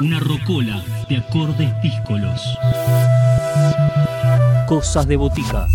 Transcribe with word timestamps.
Una 0.00 0.18
rocola 0.18 0.82
de 1.08 1.18
acordes 1.18 1.70
díscolos. 1.80 2.42
Cosas 4.66 5.06
de 5.06 5.16
botica. 5.16 5.68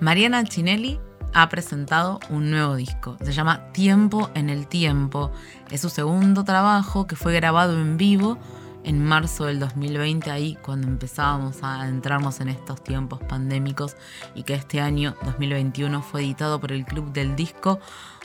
Mariana 0.00 0.42
Chinelli 0.42 0.98
ha 1.32 1.48
presentado 1.48 2.18
un 2.30 2.50
nuevo 2.50 2.74
disco. 2.74 3.16
Se 3.22 3.30
llama 3.30 3.70
Tiempo 3.72 4.30
en 4.34 4.50
el 4.50 4.66
Tiempo. 4.66 5.30
Es 5.70 5.80
su 5.80 5.90
segundo 5.90 6.42
trabajo 6.42 7.06
que 7.06 7.14
fue 7.14 7.32
grabado 7.32 7.80
en 7.80 7.98
vivo 7.98 8.36
en 8.84 9.02
marzo 9.02 9.46
del 9.46 9.58
2020, 9.58 10.30
ahí 10.30 10.56
cuando 10.62 10.86
empezábamos 10.86 11.62
a 11.62 11.80
adentrarnos 11.80 12.40
en 12.40 12.48
estos 12.48 12.84
tiempos 12.84 13.20
pandémicos 13.20 13.96
y 14.34 14.42
que 14.42 14.54
este 14.54 14.80
año 14.80 15.16
2021 15.24 16.02
fue 16.02 16.22
editado 16.22 16.60
por 16.60 16.72
el 16.72 16.84
Club 16.84 17.12
del 17.12 17.34
Disco. 17.34 17.80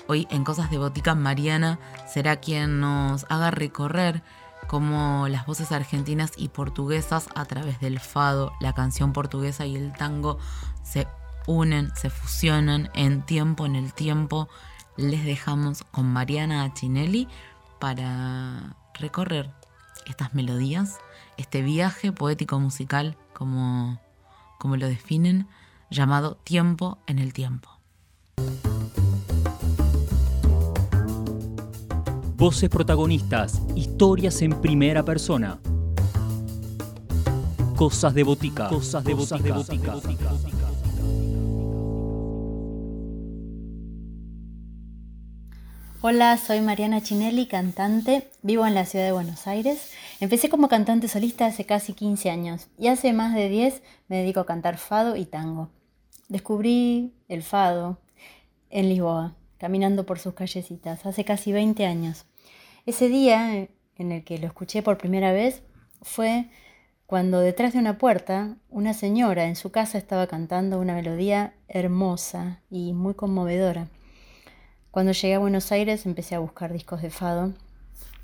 Hoy 0.08 0.28
en 0.30 0.44
Cosas 0.44 0.70
de 0.70 0.78
Botica, 0.78 1.16
Mariana 1.16 1.80
será 2.08 2.38
quien 2.38 2.80
nos 2.80 3.26
haga 3.30 3.52
recorrer 3.52 4.22
cómo 4.68 5.28
las 5.30 5.46
voces 5.46 5.72
argentinas 5.72 6.34
y 6.36 6.50
portuguesas 6.50 7.28
a 7.36 7.46
través 7.46 7.80
del 7.80 8.00
fado, 8.00 8.52
la 8.60 8.74
canción 8.74 9.14
portuguesa 9.14 9.66
y 9.66 9.76
el 9.76 9.94
tango 9.94 10.38
se 10.84 11.08
unen, 11.48 11.92
se 11.96 12.10
fusionan 12.10 12.90
en 12.94 13.26
tiempo 13.26 13.66
en 13.66 13.76
el 13.76 13.94
tiempo. 13.94 14.50
Les 14.98 15.24
dejamos 15.24 15.84
con 15.92 16.12
Mariana 16.12 16.64
Achinelli 16.64 17.28
para 17.80 18.76
recorrer 18.94 19.59
estas 20.06 20.34
melodías, 20.34 20.98
este 21.38 21.62
viaje 21.62 22.12
poético 22.12 22.60
musical, 22.60 23.18
como, 23.34 24.00
como 24.58 24.78
lo 24.78 24.88
definen, 24.88 25.48
llamado 25.90 26.36
Tiempo 26.36 27.00
en 27.08 27.20
el 27.20 27.34
Tiempo. 27.34 27.70
Voces 32.36 32.70
protagonistas, 32.70 33.62
historias 33.76 34.42
en 34.42 34.62
primera 34.62 35.04
persona. 35.04 35.60
Cosas 37.76 38.14
de 38.14 38.24
botica. 38.24 38.70
Cosas 38.70 39.04
de 39.04 39.14
botica. 39.14 39.96
Hola, 46.02 46.38
soy 46.38 46.62
Mariana 46.62 47.02
Chinelli, 47.04 47.46
cantante. 47.46 48.30
Vivo 48.42 48.66
en 48.66 48.74
la 48.74 48.86
ciudad 48.86 49.04
de 49.04 49.12
Buenos 49.12 49.48
Aires. 49.48 49.92
Empecé 50.22 50.48
como 50.48 50.70
cantante 50.70 51.10
solista 51.10 51.46
hace 51.46 51.66
casi 51.66 51.92
15 51.92 52.30
años 52.30 52.70
y 52.78 52.88
hace 52.88 53.12
más 53.12 53.36
de 53.36 53.50
10 53.50 53.84
me 54.08 54.20
dedico 54.20 54.40
a 54.40 54.46
cantar 54.46 54.78
fado 54.78 55.18
y 55.18 55.26
tango. 55.26 55.68
Descubrí 56.30 57.12
el 57.28 57.44
fado 57.44 58.00
en 58.70 58.88
Lisboa, 58.88 59.36
caminando 59.58 60.06
por 60.06 60.20
sus 60.20 60.36
callecitas, 60.36 61.06
hace 61.06 61.26
casi 61.26 61.52
20 61.52 61.86
años. 61.86 62.28
Ese 62.86 63.10
día 63.10 63.68
en 63.98 64.12
el 64.14 64.24
que 64.24 64.38
lo 64.38 64.48
escuché 64.48 64.82
por 64.82 64.98
primera 64.98 65.34
vez 65.34 65.64
fue 66.02 66.50
cuando 67.08 67.42
detrás 67.42 67.74
de 67.74 67.80
una 67.80 67.98
puerta 67.98 68.56
una 68.70 68.94
señora 68.94 69.48
en 69.48 69.58
su 69.58 69.72
casa 69.72 69.98
estaba 69.98 70.28
cantando 70.28 70.80
una 70.80 70.94
melodía 70.94 71.56
hermosa 71.68 72.62
y 72.70 72.94
muy 72.94 73.16
conmovedora. 73.16 73.90
Cuando 74.92 75.12
llegué 75.12 75.36
a 75.36 75.40
Buenos 75.40 75.72
Aires 75.72 76.08
empecé 76.08 76.34
a 76.34 76.40
buscar 76.40 76.74
discos 76.74 77.04
de 77.04 77.12
fado 77.12 77.54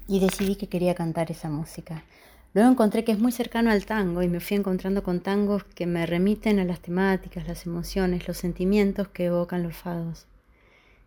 y 0.07 0.19
decidí 0.19 0.55
que 0.55 0.67
quería 0.67 0.95
cantar 0.95 1.29
esa 1.29 1.47
música. 1.47 2.03
Luego 2.55 2.71
encontré 2.71 3.03
que 3.03 3.11
es 3.11 3.19
muy 3.19 3.31
cercano 3.31 3.69
al 3.69 3.85
tango 3.85 4.23
y 4.23 4.27
me 4.27 4.39
fui 4.39 4.57
encontrando 4.57 5.03
con 5.03 5.19
tangos 5.19 5.63
que 5.63 5.85
me 5.85 6.07
remiten 6.07 6.57
a 6.57 6.65
las 6.65 6.79
temáticas, 6.79 7.47
las 7.47 7.67
emociones, 7.67 8.27
los 8.27 8.37
sentimientos 8.37 9.09
que 9.09 9.25
evocan 9.25 9.61
los 9.61 9.75
fados. 9.75 10.25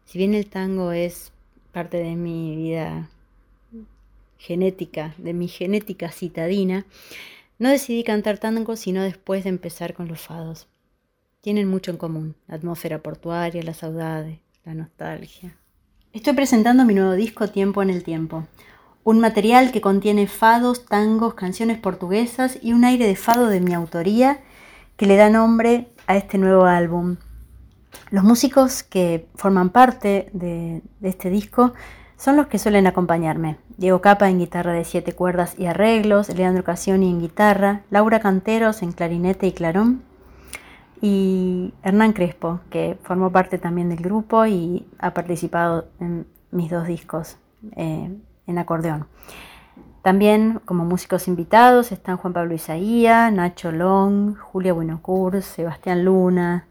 Si 0.04 0.16
bien 0.16 0.34
el 0.34 0.46
tango 0.46 0.92
es 0.92 1.32
parte 1.72 1.96
de 1.96 2.14
mi 2.14 2.54
vida 2.54 3.08
genética, 4.38 5.14
de 5.18 5.32
mi 5.32 5.48
genética 5.48 6.12
citadina, 6.12 6.86
no 7.58 7.68
decidí 7.68 8.04
cantar 8.04 8.38
tango 8.38 8.76
sino 8.76 9.02
después 9.02 9.42
de 9.42 9.50
empezar 9.50 9.94
con 9.94 10.06
los 10.06 10.20
fados. 10.20 10.68
Tienen 11.40 11.66
mucho 11.66 11.90
en 11.90 11.96
común, 11.96 12.36
la 12.46 12.54
atmósfera 12.54 13.02
portuaria, 13.02 13.62
la 13.64 13.74
saudade, 13.74 14.38
la 14.68 14.74
nostalgia. 14.74 15.56
Estoy 16.12 16.34
presentando 16.34 16.84
mi 16.84 16.92
nuevo 16.92 17.12
disco 17.12 17.48
Tiempo 17.48 17.80
en 17.80 17.88
el 17.88 18.04
Tiempo, 18.04 18.46
un 19.02 19.18
material 19.18 19.72
que 19.72 19.80
contiene 19.80 20.26
fados, 20.26 20.84
tangos, 20.84 21.32
canciones 21.32 21.78
portuguesas 21.78 22.58
y 22.60 22.74
un 22.74 22.84
aire 22.84 23.06
de 23.06 23.16
fado 23.16 23.46
de 23.46 23.62
mi 23.62 23.72
autoría 23.72 24.40
que 24.98 25.06
le 25.06 25.16
da 25.16 25.30
nombre 25.30 25.88
a 26.06 26.18
este 26.18 26.36
nuevo 26.36 26.66
álbum. 26.66 27.16
Los 28.10 28.24
músicos 28.24 28.82
que 28.82 29.26
forman 29.36 29.70
parte 29.70 30.28
de, 30.34 30.82
de 31.00 31.08
este 31.08 31.30
disco 31.30 31.72
son 32.18 32.36
los 32.36 32.48
que 32.48 32.58
suelen 32.58 32.86
acompañarme. 32.86 33.56
Diego 33.78 34.02
Capa 34.02 34.28
en 34.28 34.38
guitarra 34.38 34.74
de 34.74 34.84
siete 34.84 35.14
cuerdas 35.14 35.54
y 35.56 35.64
arreglos, 35.64 36.28
Leandro 36.28 36.62
Cassioni 36.62 37.08
en 37.08 37.22
guitarra, 37.22 37.84
Laura 37.88 38.20
Canteros 38.20 38.82
en 38.82 38.92
clarinete 38.92 39.46
y 39.46 39.52
clarón, 39.52 40.02
y 41.00 41.74
Hernán 41.82 42.12
Crespo, 42.12 42.60
que 42.70 42.98
formó 43.02 43.30
parte 43.30 43.58
también 43.58 43.88
del 43.88 43.98
grupo 43.98 44.46
y 44.46 44.86
ha 44.98 45.12
participado 45.14 45.86
en 46.00 46.26
mis 46.50 46.70
dos 46.70 46.86
discos 46.86 47.36
eh, 47.76 48.10
en 48.46 48.58
acordeón. 48.58 49.06
También 50.02 50.60
como 50.64 50.84
músicos 50.84 51.28
invitados 51.28 51.92
están 51.92 52.16
Juan 52.16 52.32
Pablo 52.32 52.54
Isaía, 52.54 53.30
Nacho 53.30 53.72
Long, 53.72 54.36
Julia 54.36 54.72
Buenocourt, 54.72 55.42
Sebastián 55.42 56.04
Luna, 56.04 56.66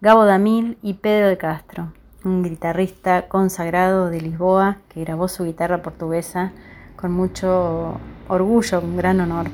Gabo 0.00 0.24
Damil 0.24 0.78
y 0.82 0.94
Pedro 0.94 1.28
de 1.28 1.38
Castro, 1.38 1.92
un 2.24 2.42
guitarrista 2.42 3.28
consagrado 3.28 4.10
de 4.10 4.20
Lisboa 4.20 4.78
que 4.88 5.04
grabó 5.04 5.28
su 5.28 5.44
guitarra 5.44 5.82
portuguesa 5.82 6.52
con 6.96 7.12
mucho 7.12 8.00
orgullo, 8.28 8.80
un 8.80 8.96
gran 8.96 9.20
honor 9.20 9.46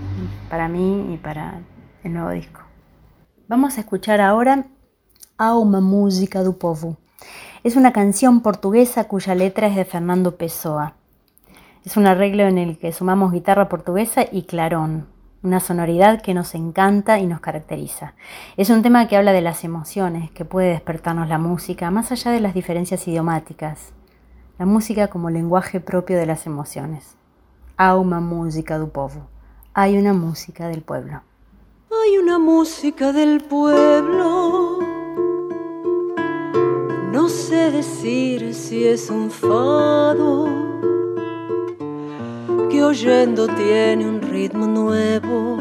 para 0.48 0.68
mí 0.68 1.12
y 1.12 1.18
para 1.18 1.60
el 2.04 2.12
nuevo 2.14 2.30
disco. 2.30 2.67
Vamos 3.48 3.78
a 3.78 3.80
escuchar 3.80 4.20
ahora 4.20 4.66
A 5.38 5.54
uma 5.56 5.80
música 5.80 6.42
do 6.42 6.58
povo. 6.58 6.98
Es 7.64 7.76
una 7.76 7.94
canción 7.94 8.42
portuguesa 8.42 9.04
cuya 9.04 9.34
letra 9.34 9.68
es 9.68 9.74
de 9.74 9.86
Fernando 9.86 10.36
Pessoa. 10.36 10.96
Es 11.82 11.96
un 11.96 12.06
arreglo 12.06 12.42
en 12.42 12.58
el 12.58 12.76
que 12.76 12.92
sumamos 12.92 13.32
guitarra 13.32 13.70
portuguesa 13.70 14.26
y 14.30 14.42
clarón, 14.42 15.06
una 15.42 15.60
sonoridad 15.60 16.20
que 16.20 16.34
nos 16.34 16.54
encanta 16.54 17.20
y 17.20 17.26
nos 17.26 17.40
caracteriza. 17.40 18.12
Es 18.58 18.68
un 18.68 18.82
tema 18.82 19.08
que 19.08 19.16
habla 19.16 19.32
de 19.32 19.40
las 19.40 19.64
emociones, 19.64 20.30
que 20.32 20.44
puede 20.44 20.68
despertarnos 20.68 21.30
la 21.30 21.38
música, 21.38 21.90
más 21.90 22.12
allá 22.12 22.32
de 22.32 22.40
las 22.40 22.52
diferencias 22.52 23.08
idiomáticas. 23.08 23.94
La 24.58 24.66
música 24.66 25.08
como 25.08 25.30
lenguaje 25.30 25.80
propio 25.80 26.18
de 26.18 26.26
las 26.26 26.46
emociones. 26.46 27.16
A 27.78 27.96
uma 27.96 28.20
música 28.20 28.76
do 28.76 28.92
povo. 28.92 29.26
Hay 29.72 29.96
una 29.96 30.12
música 30.12 30.68
del 30.68 30.82
pueblo. 30.82 31.22
Hay 31.90 32.18
una 32.18 32.38
música 32.38 33.12
del 33.12 33.40
pueblo. 33.40 34.78
No 37.10 37.30
sé 37.30 37.70
decir 37.70 38.52
si 38.52 38.86
es 38.86 39.08
un 39.08 39.30
fado 39.30 40.46
que 42.68 42.84
oyendo 42.84 43.46
tiene 43.46 44.06
un 44.06 44.20
ritmo 44.20 44.66
nuevo 44.66 45.56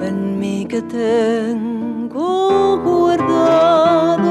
en 0.00 0.38
mí 0.38 0.66
que 0.66 0.82
tengo 0.82 2.78
guardado. 2.78 4.29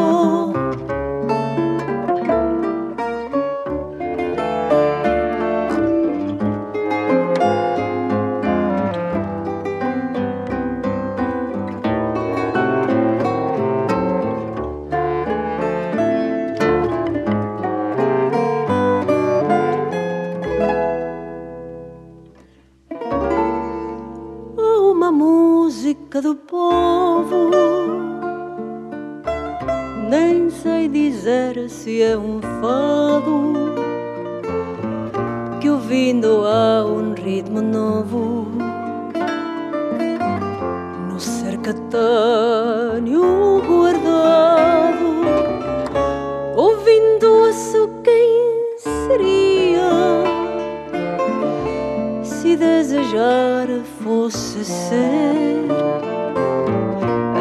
Ser 54.64 55.66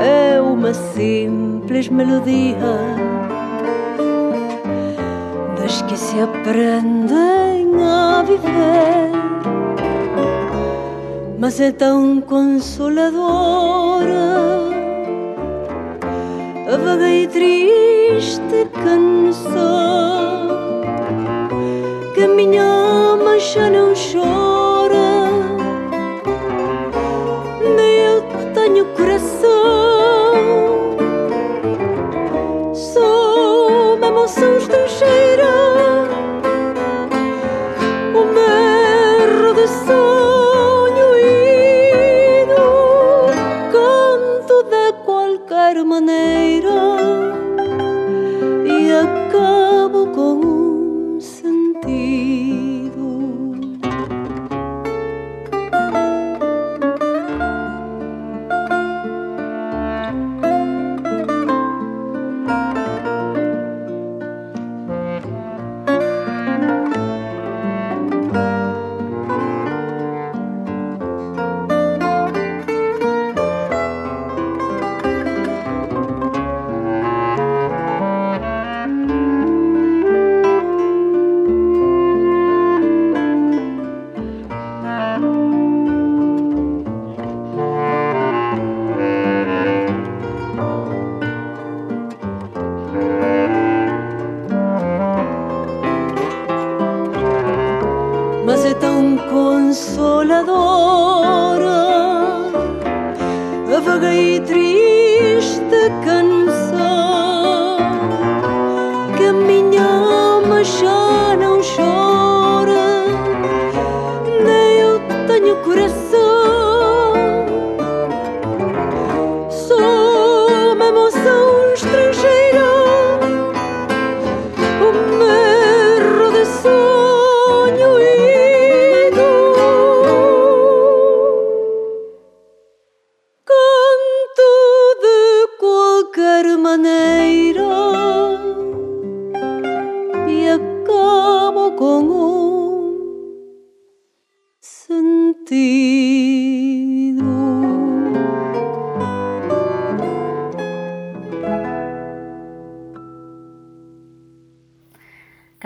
é 0.04 0.40
uma 0.40 0.72
simples 0.74 1.88
melodia 1.88 2.56
das 5.58 5.82
que 5.82 5.96
se 5.96 6.20
aprendem 6.20 7.68
a 7.82 8.22
viver, 8.22 9.10
mas 11.38 11.60
é 11.60 11.72
tão 11.72 12.20
consoladora 12.20 13.68
vaga 16.76 17.10
e 17.10 17.26
triste 17.26 18.68
canção 18.84 20.48
que 22.14 22.26
minha 22.26 22.64
alma 22.64 23.38
já 23.38 23.70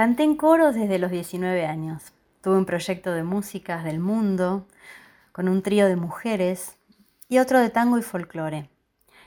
Canté 0.02 0.24
en 0.24 0.34
coros 0.34 0.74
desde 0.74 0.98
los 0.98 1.12
19 1.12 1.64
años. 1.64 2.12
Tuve 2.40 2.58
un 2.58 2.64
proyecto 2.64 3.12
de 3.12 3.22
músicas 3.22 3.84
del 3.84 4.00
mundo 4.00 4.66
con 5.30 5.48
un 5.48 5.62
trío 5.62 5.86
de 5.86 5.94
mujeres 5.94 6.76
y 7.28 7.38
otro 7.38 7.60
de 7.60 7.70
tango 7.70 7.98
y 7.98 8.02
folclore. 8.02 8.68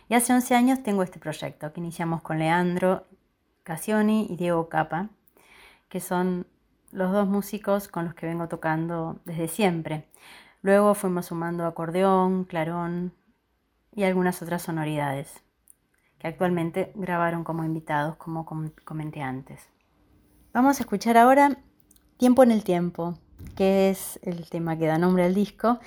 Y 0.10 0.16
hace 0.16 0.34
11 0.34 0.54
años 0.54 0.84
tengo 0.84 1.02
este 1.02 1.18
proyecto 1.18 1.72
que 1.72 1.80
iniciamos 1.80 2.22
con 2.24 2.40
Leandro 2.40 3.06
Cassioni 3.64 4.28
y 4.30 4.36
Diego 4.36 4.68
Capa, 4.68 5.08
que 5.88 6.02
son 6.02 6.46
los 6.92 7.14
dos 7.14 7.26
músicos 7.26 7.88
con 7.88 8.04
los 8.04 8.14
que 8.14 8.26
vengo 8.26 8.50
tocando 8.50 9.22
desde 9.24 9.48
siempre. 9.48 10.10
Luego 10.62 10.94
fuimos 10.94 11.28
sumando 11.28 11.66
acordeón, 11.68 12.44
clarón 12.44 13.14
y 13.94 14.04
algunas 14.04 14.42
otras 14.42 14.64
sonoridades, 14.64 15.42
que 16.20 16.28
actualmente 16.28 16.92
grabaron 16.96 17.46
como 17.46 17.64
invitados, 17.64 18.18
como 18.18 18.46
com- 18.46 18.72
comenté 18.84 19.22
antes. 19.22 19.70
Vamos 20.56 20.80
a 20.80 20.84
escuchar 20.84 21.18
ahora 21.18 21.58
Tiempo 22.16 22.42
en 22.42 22.50
el 22.50 22.64
Tiempo, 22.64 23.16
que 23.58 23.90
es 23.90 24.22
el 24.24 24.50
tema 24.50 24.78
que 24.78 24.86
da 24.86 24.98
nombre 24.98 25.26
al 25.26 25.36
disco, 25.36 25.82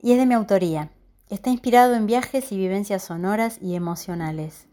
y 0.00 0.12
es 0.12 0.18
de 0.18 0.24
mi 0.24 0.32
autoría. 0.32 0.88
Está 1.28 1.50
inspirado 1.50 1.94
en 1.94 2.06
viajes 2.06 2.50
y 2.50 2.56
vivencias 2.56 3.02
sonoras 3.02 3.58
y 3.60 3.74
emocionales. 3.74 4.68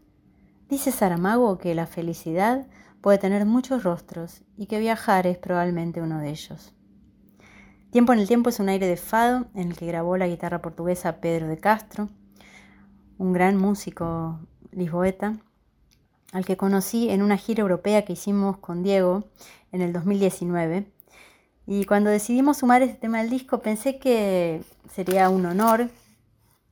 Dice 0.70 0.92
Saramago 0.92 1.58
que 1.58 1.74
la 1.74 1.86
felicidad 1.86 2.66
puede 3.02 3.18
tener 3.18 3.44
muchos 3.44 3.82
rostros 3.82 4.40
y 4.56 4.64
que 4.64 4.78
viajar 4.78 5.26
es 5.26 5.36
probablemente 5.36 6.00
uno 6.00 6.20
de 6.20 6.30
ellos. 6.30 6.72
Tiempo 7.90 8.14
en 8.14 8.20
el 8.20 8.28
Tiempo 8.28 8.48
es 8.48 8.60
un 8.60 8.70
aire 8.70 8.86
de 8.86 8.96
fado 8.96 9.44
en 9.54 9.72
el 9.72 9.76
que 9.76 9.84
grabó 9.84 10.16
la 10.16 10.26
guitarra 10.26 10.62
portuguesa 10.62 11.20
Pedro 11.20 11.48
de 11.48 11.58
Castro, 11.58 12.08
un 13.18 13.34
gran 13.34 13.58
músico 13.58 14.40
lisboeta, 14.72 15.36
al 16.34 16.44
que 16.44 16.56
conocí 16.56 17.10
en 17.10 17.22
una 17.22 17.36
gira 17.38 17.62
europea 17.62 18.04
que 18.04 18.12
hicimos 18.12 18.58
con 18.58 18.82
Diego 18.82 19.22
en 19.70 19.80
el 19.80 19.92
2019. 19.92 20.84
Y 21.64 21.84
cuando 21.84 22.10
decidimos 22.10 22.58
sumar 22.58 22.82
este 22.82 22.96
tema 22.96 23.20
al 23.20 23.30
disco 23.30 23.60
pensé 23.60 23.98
que 23.98 24.60
sería 24.92 25.30
un 25.30 25.46
honor 25.46 25.88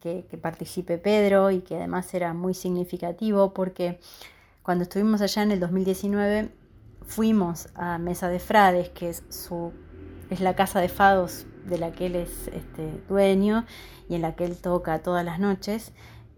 que, 0.00 0.26
que 0.28 0.36
participe 0.36 0.98
Pedro 0.98 1.52
y 1.52 1.60
que 1.60 1.76
además 1.76 2.12
era 2.12 2.34
muy 2.34 2.54
significativo 2.54 3.54
porque 3.54 4.00
cuando 4.64 4.82
estuvimos 4.82 5.20
allá 5.20 5.44
en 5.44 5.52
el 5.52 5.60
2019 5.60 6.50
fuimos 7.06 7.68
a 7.76 7.98
Mesa 7.98 8.28
de 8.28 8.40
Frades, 8.40 8.88
que 8.88 9.10
es, 9.10 9.22
su, 9.28 9.72
es 10.28 10.40
la 10.40 10.56
casa 10.56 10.80
de 10.80 10.88
fados 10.88 11.46
de 11.66 11.78
la 11.78 11.92
que 11.92 12.06
él 12.06 12.16
es 12.16 12.48
este, 12.48 13.00
dueño 13.08 13.64
y 14.08 14.16
en 14.16 14.22
la 14.22 14.34
que 14.34 14.44
él 14.44 14.56
toca 14.56 14.98
todas 15.02 15.24
las 15.24 15.38
noches. 15.38 15.92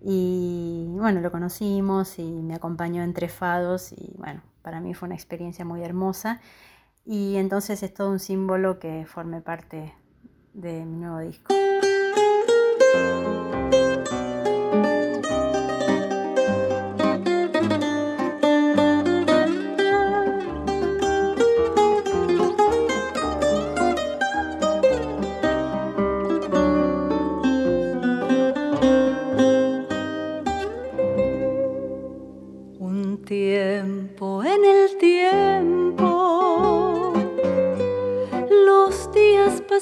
Y 0.07 0.85
bueno, 0.91 1.23
lo 1.23 1.33
conocimos 1.33 2.19
y 2.19 2.31
me 2.43 2.55
acompañó 2.55 3.03
en 3.03 3.15
tres 3.15 3.33
fados 3.33 3.91
y 3.91 4.13
bueno, 4.19 4.43
para 4.61 4.79
mí 4.79 4.93
fue 4.93 5.07
una 5.07 5.15
experiencia 5.15 5.65
muy 5.65 5.83
hermosa. 5.83 6.43
Y 7.07 7.37
entonces 7.37 7.83
es 7.83 7.95
todo 7.95 8.11
un 8.11 8.19
símbolo 8.19 8.79
que 8.79 9.07
forme 9.07 9.41
parte 9.41 9.95
de 10.53 10.85
mi 10.85 10.99
nuevo 10.99 11.21
disco. 11.21 11.55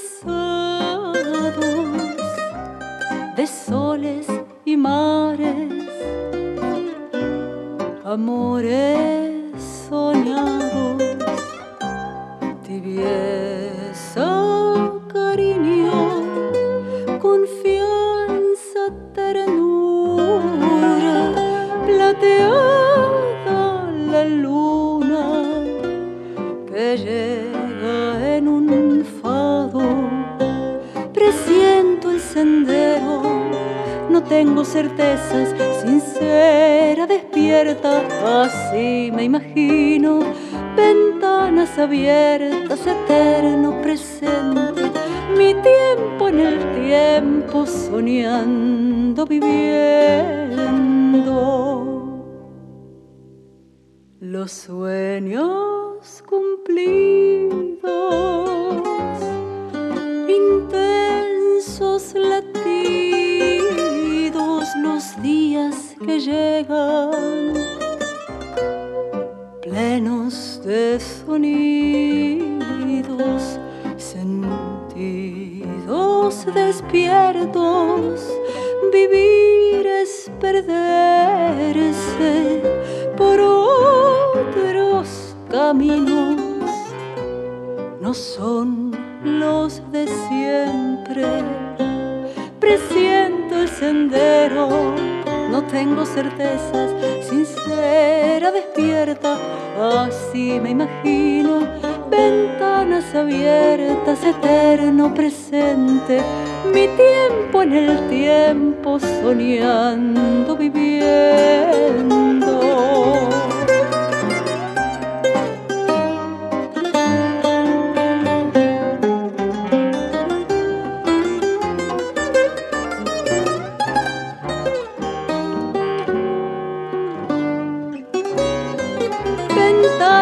Días 0.03 0.23
pasados 0.25 1.57
de 3.37 3.47
soles 3.47 4.27
y 4.65 4.77
mares, 4.77 5.89
amores 8.05 9.63
soñados, 9.89 11.03
tibieza, 12.63 13.52
tengo 34.45 34.65
certezas, 34.65 35.55
sincera, 35.83 37.07
despierta, 37.07 38.03
así 38.43 39.13
me 39.15 39.23
imagino. 39.23 40.19
Ventanas 40.75 41.79
abiertas, 41.79 42.81
eterno 42.85 43.81
presente, 43.83 44.91
mi 45.39 45.55
tiempo 45.55 46.29
en 46.29 46.41
el 46.41 46.59
tiempo, 46.75 47.67
soñando, 47.67 49.27
viviendo. 49.27 49.53
Los 54.19 54.51
sueños 54.51 56.25
cumplidos 56.29 57.63
que 66.07 66.21
llegan, 66.21 67.55
plenos 69.63 70.61
de 70.65 70.99
sonidos, 71.01 72.43
sentidos 73.97 74.93
despiertos, 76.55 78.21
vivir 78.93 79.87
es 79.87 80.31
perderse 80.41 80.73
por 83.17 83.41
otros 83.41 85.07
caminos, 85.51 86.37
no 88.01 88.13
son 88.15 88.93
los 89.25 89.81
de 89.93 90.09
siempre. 90.29 91.27
Presiento 92.59 93.61
el 93.61 93.69
sendero, 93.69 94.95
no 95.53 95.63
tengo 95.65 96.07
certezas, 96.07 96.91
sincera, 97.29 98.51
despierta, 98.51 99.37
así 99.79 100.59
me 100.59 100.71
imagino. 100.71 101.69
Ventanas 102.11 103.15
abiertas, 103.15 104.25
eterno 104.25 105.13
presente, 105.13 106.23
mi 106.73 106.89
tiempo 106.97 107.63
en 107.63 107.73
el 107.75 108.09
tiempo, 108.09 108.99
soñando, 108.99 110.57
viviendo. 110.57 112.22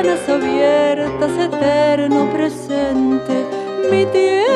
Abiertas, 0.08 1.30
eterno 1.38 2.32
presente, 2.32 3.44
mi 3.90 4.06
tiempo 4.06 4.49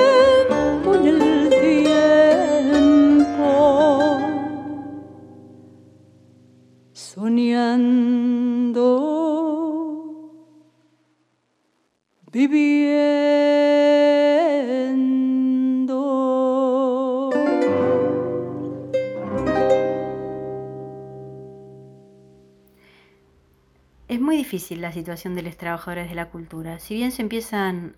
difícil 24.45 24.83
la 24.83 24.93
situación 24.93 25.35
de 25.35 25.41
los 25.41 25.57
trabajadores 25.57 26.11
de 26.11 26.15
la 26.15 26.29
cultura. 26.29 26.79
Si 26.79 26.95
bien 26.95 27.13
se 27.13 27.23
empiezan 27.23 27.97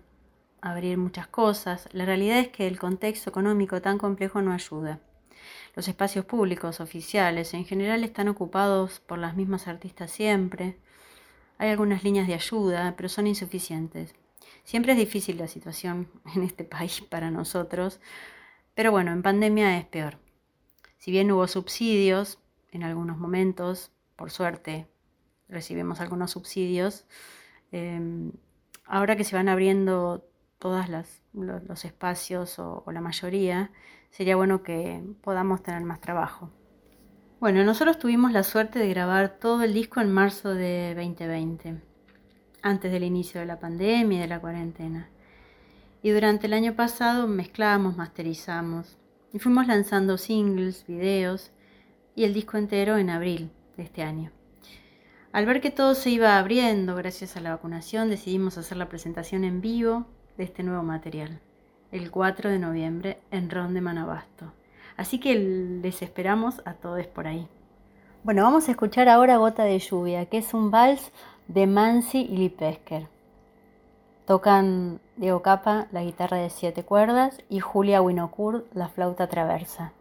a 0.61 0.71
abrir 0.71 0.97
muchas 0.97 1.27
cosas, 1.27 1.89
la 1.91 2.05
realidad 2.05 2.39
es 2.39 2.47
que 2.47 2.67
el 2.67 2.79
contexto 2.79 3.29
económico 3.29 3.81
tan 3.81 3.97
complejo 3.97 4.41
no 4.41 4.53
ayuda. 4.53 5.01
Los 5.75 5.89
espacios 5.89 6.23
públicos 6.23 6.79
oficiales 6.79 7.53
en 7.53 7.65
general 7.65 8.05
están 8.05 8.29
ocupados 8.29 9.01
por 9.01 9.19
las 9.19 9.35
mismas 9.35 9.67
artistas 9.67 10.09
siempre. 10.09 10.77
Hay 11.57 11.69
algunas 11.69 12.05
líneas 12.05 12.27
de 12.27 12.35
ayuda, 12.35 12.93
pero 12.95 13.09
son 13.09 13.27
insuficientes. 13.27 14.15
Siempre 14.63 14.93
es 14.93 14.97
difícil 14.97 15.37
la 15.37 15.49
situación 15.49 16.07
en 16.33 16.43
este 16.43 16.63
país 16.63 17.01
para 17.01 17.29
nosotros, 17.29 17.99
pero 18.73 18.91
bueno, 18.91 19.11
en 19.11 19.21
pandemia 19.21 19.77
es 19.77 19.85
peor. 19.85 20.17
Si 20.97 21.11
bien 21.11 21.29
hubo 21.29 21.45
subsidios 21.45 22.39
en 22.71 22.83
algunos 22.83 23.17
momentos, 23.17 23.91
por 24.15 24.31
suerte 24.31 24.87
recibimos 25.49 25.99
algunos 26.01 26.31
subsidios. 26.31 27.05
Em, 27.71 28.31
ahora 28.85 29.15
que 29.15 29.23
se 29.23 29.35
van 29.35 29.49
abriendo 29.49 30.27
todos 30.59 30.87
los, 31.33 31.85
espacios 31.85 32.59
o, 32.59 32.83
o, 32.85 32.91
la 32.91 33.01
mayoría, 33.01 33.71
sería 34.09 34.35
bueno 34.35 34.63
que 34.63 35.03
podamos 35.21 35.61
tener 35.61 35.83
más 35.83 36.01
trabajo. 36.01 36.49
Bueno, 37.39 37.63
nosotros 37.63 37.99
tuvimos 37.99 38.31
la 38.31 38.41
suerte 38.43 38.79
de 38.79 38.89
grabar 38.89 39.37
todo 39.37 39.63
el 39.63 39.73
disco 39.73 40.01
en 40.01 40.11
marzo 40.11 40.55
de 40.55 40.95
2020, 40.95 41.81
antes 42.63 42.91
del 42.91 43.03
inicio 43.03 43.39
de 43.39 43.45
la 43.45 43.59
pandemia 43.59 44.17
y 44.17 44.21
de 44.21 44.27
la 44.27 44.39
cuarentena. 44.39 45.09
Y 46.01 46.09
durante 46.11 46.47
el 46.47 46.53
año 46.53 46.75
pasado 46.75 47.27
mezclamos, 47.27 47.95
masterizamos 47.95 48.97
y 49.33 49.39
fuimos 49.39 49.67
lanzando 49.67 50.17
singles, 50.17 50.85
videos 50.87 51.51
y 52.15 52.23
el 52.23 52.33
disco 52.33 52.57
entero 52.57 52.97
en 52.97 53.09
abril 53.09 53.51
de 53.75 53.83
este 53.83 54.01
año. 54.01 54.36
Al 55.37 55.45
ver 55.45 55.61
que 55.61 55.69
todo 55.69 55.93
se 55.93 56.09
iba 56.09 56.39
abriendo 56.39 56.95
gracias 56.95 57.37
a 57.37 57.41
la 57.41 57.51
vacunación, 57.51 58.09
decidimos 58.09 58.57
hacer 58.57 58.75
la 58.75 58.89
presentación 58.89 59.43
en 59.43 59.61
vivo 59.61 60.05
de 60.35 60.45
este 60.45 60.63
nuevo 60.63 60.81
material, 60.81 61.41
el 61.91 62.09
4 62.09 62.49
de 62.49 62.57
noviembre 62.57 63.19
en 63.29 63.51
Ron 63.51 63.75
de 63.75 63.81
Manabasto. 63.81 64.51
Así 64.95 65.19
que 65.19 65.35
les 65.35 66.01
esperamos 66.01 66.63
a 66.65 66.73
todos 66.73 67.05
por 67.05 67.27
ahí. 67.27 67.47
Bueno, 68.23 68.41
vamos 68.41 68.67
a 68.67 68.71
escuchar 68.71 69.09
ahora 69.09 69.37
Gota 69.37 69.63
de 69.63 69.77
Lluvia, 69.77 70.25
que 70.25 70.39
es 70.39 70.55
un 70.55 70.71
vals 70.71 71.11
de 71.47 71.67
Mansi 71.67 72.21
y 72.21 72.35
Lipesker. 72.37 73.07
Tocan 74.25 74.99
Diego 75.17 75.43
Capa 75.43 75.85
la 75.91 76.01
guitarra 76.01 76.37
de 76.37 76.49
siete 76.49 76.81
cuerdas 76.81 77.43
y 77.47 77.59
Julia 77.59 78.01
Winocourt 78.01 78.65
la 78.73 78.89
flauta 78.89 79.27
traversa. 79.27 79.93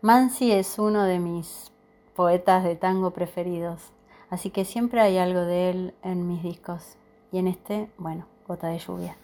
Mansi 0.00 0.50
es 0.50 0.76
uno 0.80 1.04
de 1.04 1.20
mis 1.20 1.70
poetas 2.16 2.64
de 2.64 2.74
tango 2.74 3.12
preferidos. 3.12 3.92
Así 4.32 4.48
que 4.48 4.64
siempre 4.64 5.02
hay 5.02 5.18
algo 5.18 5.40
de 5.40 5.68
él 5.68 5.94
en 6.02 6.26
mis 6.26 6.42
discos. 6.42 6.96
Y 7.32 7.38
en 7.38 7.48
este, 7.48 7.90
bueno, 7.98 8.26
gota 8.48 8.68
de 8.68 8.78
lluvia. 8.78 9.14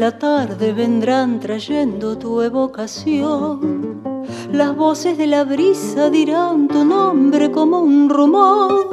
La 0.00 0.18
tarde 0.18 0.72
vendrán 0.72 1.40
trayendo 1.40 2.16
tu 2.16 2.40
evocación. 2.40 4.00
Las 4.50 4.74
voces 4.74 5.18
de 5.18 5.26
la 5.26 5.44
brisa 5.44 6.08
dirán 6.08 6.68
tu 6.68 6.86
nombre 6.86 7.50
como 7.50 7.80
un 7.80 8.08
rumor. 8.08 8.88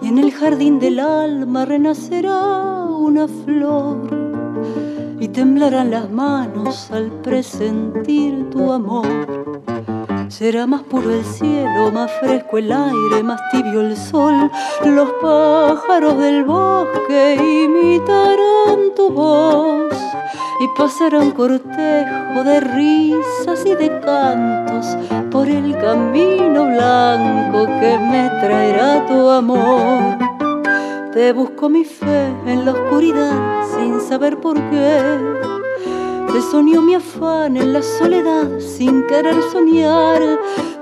Y 0.00 0.08
en 0.08 0.16
el 0.16 0.32
jardín 0.32 0.78
del 0.78 1.00
alma 1.00 1.66
renacerá 1.66 2.86
una 2.86 3.28
flor. 3.28 3.98
Y 5.20 5.28
temblarán 5.28 5.90
las 5.90 6.10
manos 6.10 6.90
al 6.90 7.10
presentir 7.20 8.48
tu 8.48 8.72
amor. 8.72 9.06
Será 10.28 10.66
más 10.66 10.84
puro 10.84 11.10
el 11.12 11.24
cielo, 11.24 11.92
más 11.92 12.10
fresco 12.20 12.56
el 12.56 12.72
aire, 12.72 13.22
más 13.22 13.42
tibio 13.50 13.82
el 13.82 13.94
sol. 13.94 14.50
Los 14.86 15.10
pájaros 15.20 16.16
del 16.16 16.44
bosque 16.44 17.66
imitarán 17.66 18.94
tu 18.96 19.10
voz 19.10 19.93
y 20.60 20.68
pasará 20.68 21.18
un 21.18 21.32
cortejo 21.32 22.44
de 22.44 22.60
risas 22.60 23.64
y 23.66 23.74
de 23.74 24.00
cantos 24.00 24.86
por 25.30 25.48
el 25.48 25.76
camino 25.78 26.66
blanco 26.66 27.66
que 27.80 27.98
me 27.98 28.30
traerá 28.40 29.06
tu 29.06 29.28
amor. 29.28 30.18
Te 31.12 31.32
busco 31.32 31.68
mi 31.68 31.84
fe 31.84 32.26
en 32.46 32.64
la 32.64 32.72
oscuridad 32.72 33.64
sin 33.74 34.00
saber 34.00 34.40
por 34.40 34.56
qué. 34.70 34.98
Te 36.32 36.40
soñó 36.40 36.82
mi 36.82 36.94
afán 36.94 37.56
en 37.56 37.72
la 37.72 37.82
soledad 37.82 38.58
sin 38.58 39.06
querer 39.06 39.40
soñar. 39.52 40.20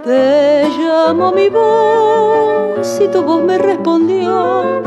Te 0.04 0.68
llamo 0.78 1.32
mi 1.32 1.48
voz 1.48 3.00
y 3.00 3.08
tu 3.08 3.22
voz 3.22 3.42
me 3.42 3.58
respondió 3.58 4.82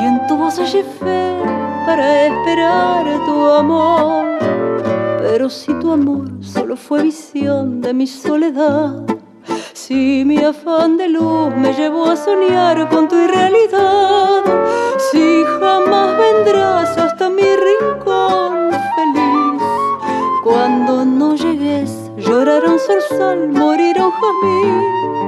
y 0.00 0.04
en 0.04 0.26
tu 0.26 0.36
voz 0.36 0.58
hallé 0.58 0.82
fe 0.82 1.67
para 1.88 2.26
esperar 2.26 3.06
tu 3.24 3.50
amor. 3.62 4.38
Pero 5.22 5.48
si 5.48 5.72
tu 5.80 5.90
amor 5.90 6.26
solo 6.42 6.76
fue 6.76 7.02
visión 7.02 7.80
de 7.80 7.94
mi 7.94 8.06
soledad, 8.06 9.06
si 9.72 10.22
mi 10.26 10.36
afán 10.36 10.98
de 10.98 11.08
luz 11.08 11.48
me 11.56 11.72
llevó 11.72 12.10
a 12.10 12.16
soñar 12.16 12.76
con 12.90 13.08
tu 13.08 13.16
irrealidad, 13.16 14.42
si 15.10 15.44
jamás 15.58 16.08
vendrás 16.24 16.90
hasta 16.98 17.30
mi 17.30 17.48
rincón 17.68 18.70
feliz, 18.96 19.62
cuando 20.44 21.06
no 21.06 21.36
llegues 21.36 21.90
lloraron 22.18 22.78
zorzal, 22.78 23.48
morirán 23.48 24.10
jazmín 24.10 25.27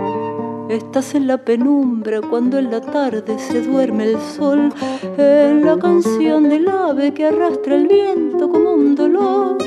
Estás 0.71 1.17
en 1.17 1.27
la 1.27 1.37
penumbra 1.37 2.21
cuando 2.21 2.57
en 2.57 2.71
la 2.71 2.81
tarde 2.81 3.41
se 3.41 3.61
duerme 3.61 4.05
el 4.05 4.21
sol, 4.21 4.73
en 5.19 5.65
la 5.65 5.77
canción 5.77 6.49
del 6.49 6.69
ave 6.69 7.13
que 7.13 7.27
arrastra 7.27 7.75
el 7.75 7.89
viento 7.89 8.49
como 8.49 8.75
un 8.75 8.95
dolor, 8.95 9.59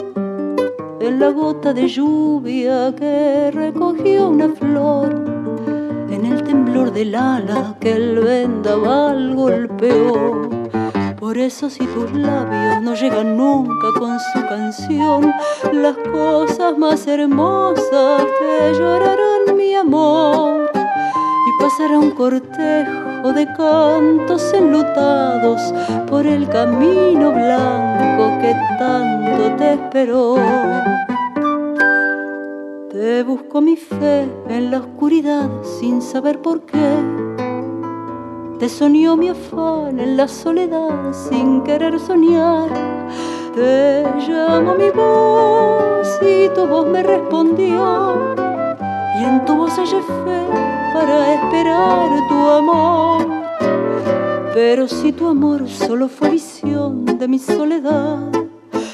en 1.01 1.19
la 1.19 1.27
gota 1.31 1.73
de 1.73 1.89
lluvia 1.89 2.95
que 2.95 3.51
recogió 3.51 4.29
una 4.29 4.47
flor, 4.47 5.25
en 6.09 6.25
el 6.25 6.41
temblor 6.41 6.93
del 6.93 7.15
ala 7.15 7.75
que 7.81 7.91
el 7.91 8.19
vendaval 8.19 9.35
golpeó. 9.35 10.47
Por 11.19 11.37
eso 11.37 11.69
si 11.69 11.85
tus 11.85 12.13
labios 12.13 12.81
no 12.81 12.95
llegan 12.95 13.35
nunca 13.35 13.87
con 13.99 14.17
su 14.31 14.39
canción, 14.47 15.33
las 15.73 15.97
cosas 15.97 16.77
más 16.77 17.05
hermosas 17.07 18.23
te 18.39 18.73
llorarán 18.79 19.57
mi 19.57 19.75
amor 19.75 20.72
pasará 21.63 21.97
un 21.97 22.11
cortejo 22.11 23.31
de 23.31 23.45
cantos 23.55 24.53
enlutados 24.53 25.73
por 26.09 26.25
el 26.25 26.45
camino 26.49 27.31
blanco 27.31 28.37
que 28.41 28.53
tanto 28.77 29.55
te 29.55 29.75
esperó. 29.75 30.35
Te 32.91 33.23
busco 33.23 33.61
mi 33.61 33.77
fe 33.77 34.27
en 34.49 34.71
la 34.71 34.79
oscuridad 34.79 35.49
sin 35.79 36.01
saber 36.01 36.41
por 36.41 36.63
qué. 36.63 36.97
Te 38.59 38.67
soñó 38.67 39.15
mi 39.15 39.29
afán 39.29 40.01
en 40.01 40.17
la 40.17 40.27
soledad 40.27 41.13
sin 41.13 41.63
querer 41.63 41.97
soñar. 41.97 42.71
Te 43.55 44.03
llamo 44.27 44.75
mi 44.75 44.89
voz 44.89 46.19
y 46.21 46.49
tu 46.49 46.67
voz 46.67 46.85
me 46.87 47.01
respondió. 47.03 48.35
Y 49.17 49.23
en 49.23 49.45
tu 49.45 49.55
voz 49.55 49.77
hallé 49.77 50.01
fe 50.01 50.72
para 50.93 51.33
esperar 51.33 52.09
tu 52.29 52.49
amor. 52.49 53.25
Pero 54.53 54.87
si 54.87 55.11
tu 55.11 55.27
amor 55.27 55.67
solo 55.67 56.07
fue 56.07 56.29
visión 56.29 57.05
de 57.05 57.27
mi 57.27 57.39
soledad, 57.39 58.29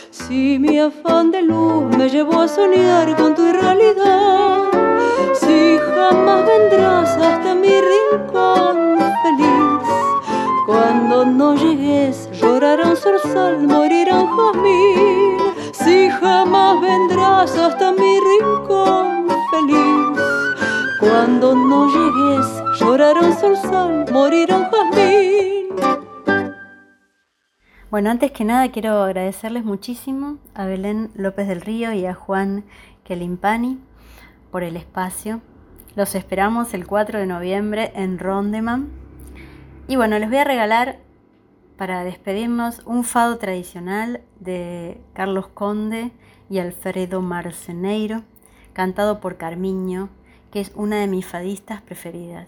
si 0.10 0.58
mi 0.58 0.80
afán 0.80 1.32
de 1.32 1.42
luz 1.42 1.84
me 1.98 2.10
llevó 2.10 2.42
a 2.42 2.48
soñar 2.48 3.16
con 3.18 3.36
tu 3.36 3.46
irrealidad, 3.46 4.64
si 5.34 5.78
jamás 5.94 6.46
vendrás 6.48 7.10
hasta 7.18 7.54
mi 7.54 7.76
rincón 7.94 8.98
feliz, 9.24 9.90
cuando 10.66 11.26
no 11.26 11.56
llegues 11.56 12.30
llorarán 12.32 12.96
zorzal, 12.96 13.68
morirán 13.68 14.28
jazmín, 14.28 15.38
si 15.74 16.10
jamás 16.10 16.80
vendrás 16.80 17.58
hasta 17.58 17.92
mi 17.92 18.20
rincón 18.20 19.28
feliz 19.52 20.09
cuando 21.00 21.56
no 21.56 21.88
llegues, 21.88 22.80
llorarán 22.80 23.34
sol, 23.38 24.06
morirán 24.12 24.70
jazmín. 24.70 25.70
Bueno, 27.90 28.10
antes 28.10 28.32
que 28.32 28.44
nada 28.44 28.70
quiero 28.72 29.02
agradecerles 29.02 29.64
muchísimo 29.64 30.38
a 30.54 30.66
Belén 30.66 31.10
López 31.16 31.48
del 31.48 31.62
Río 31.62 31.94
y 31.94 32.06
a 32.06 32.14
Juan 32.14 32.66
Kelimpani 33.04 33.80
por 34.52 34.64
el 34.64 34.76
espacio. 34.76 35.42
Los 35.96 36.16
esperamos 36.16 36.74
el 36.74 36.86
4 36.86 37.20
de 37.20 37.26
noviembre 37.26 37.92
en 37.96 38.20
Rondeman. 38.20 38.90
Y 39.88 39.96
bueno, 39.96 40.20
les 40.20 40.30
voy 40.30 40.38
a 40.38 40.44
regalar 40.44 41.00
para 41.78 42.04
despedirnos 42.04 42.82
un 42.86 43.04
fado 43.04 43.38
tradicional 43.38 44.22
de 44.40 45.02
Carlos 45.14 45.48
Conde 45.48 46.12
y 46.50 46.60
Alfredo 46.60 47.22
Marceneiro, 47.22 48.24
cantado 48.74 49.20
por 49.20 49.38
Carmiño, 49.38 50.10
que 50.52 50.60
es 50.62 50.72
una 50.76 50.98
de 50.98 51.08
mis 51.08 51.26
fadistas 51.26 51.82
preferidas. 51.82 52.48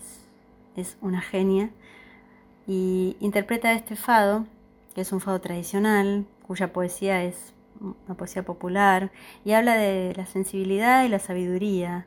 Es 0.76 0.98
una 1.02 1.22
genia 1.22 1.70
y 2.68 3.18
interpreta 3.20 3.74
este 3.74 3.96
fado, 3.96 4.46
que 4.96 5.02
es 5.02 5.12
un 5.12 5.20
fado 5.20 5.40
tradicional, 5.42 6.26
cuya 6.48 6.74
poesía 6.74 7.24
es 7.24 7.54
una 7.80 8.16
poesía 8.16 8.44
popular 8.44 9.12
y 9.44 9.54
habla 9.54 9.76
de 9.76 10.14
la 10.16 10.26
sensibilidad 10.26 11.04
y 11.04 11.10
la 11.10 11.20
sabiduría 11.20 12.06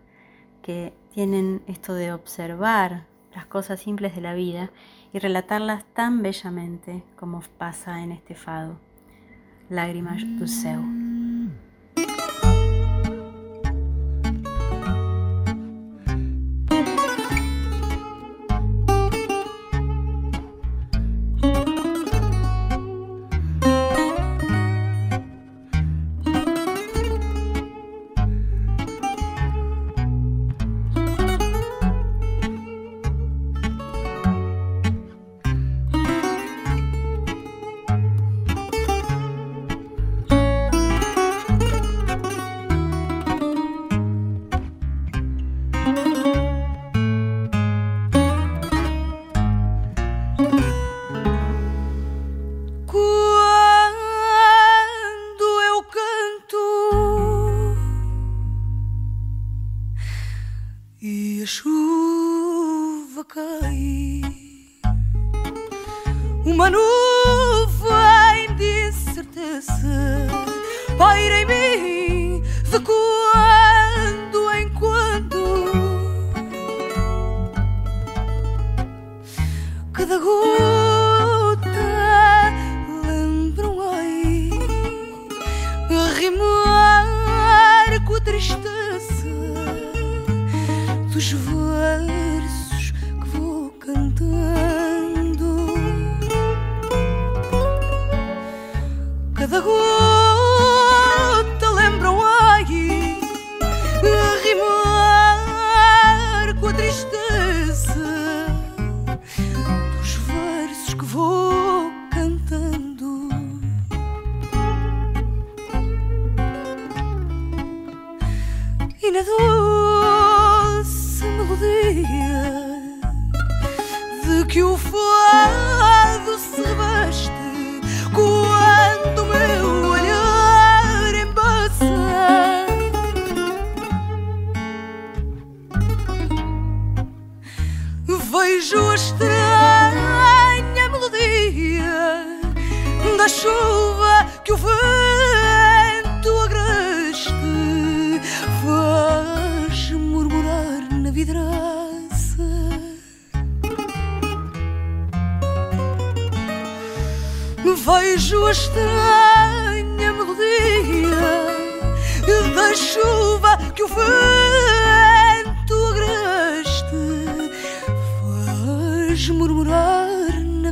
que 0.63 0.93
tienen 1.13 1.63
esto 1.67 1.95
de 1.95 2.13
observar 2.13 3.05
las 3.35 3.47
cosas 3.47 3.81
simples 3.81 4.15
de 4.15 4.21
la 4.21 4.35
vida 4.35 4.71
y 5.13 5.19
relatarlas 5.19 5.85
tan 5.93 6.23
bellamente 6.23 7.03
como 7.17 7.43
pasa 7.59 8.03
en 8.03 8.13
este 8.13 8.35
fado. 8.35 8.79
Lágrimas 9.69 10.23
du 10.39 10.47
seu. 10.47 11.14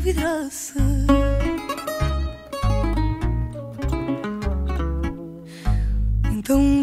Vidraça. 0.03 0.75
Então 6.33 6.83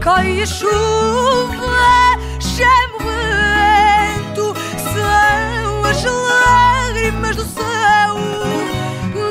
Cai 0.00 0.40
a 0.42 0.46
chuva, 0.46 2.16
chama 2.40 2.96
o 2.96 2.98
vento, 3.04 4.54
são 4.94 5.84
as 5.84 6.02
lágrimas 6.04 7.36
do 7.36 7.44
céu 7.44 8.16